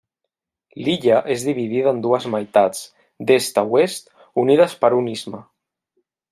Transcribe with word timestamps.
L'illa 0.85 1.19
és 1.35 1.43
dividida 1.49 1.91
en 1.91 1.99
dues 2.07 2.25
meitats 2.37 2.81
d'est 3.31 3.63
a 3.63 3.67
oest 3.81 4.11
unides 4.47 4.77
per 4.83 4.95
un 5.03 5.15
istme. 5.17 5.47